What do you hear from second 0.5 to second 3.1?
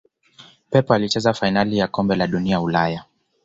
pep alicheza fainali ya kombe la ulaya